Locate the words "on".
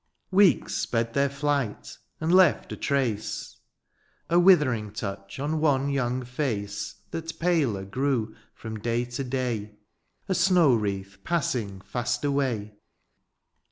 5.39-5.59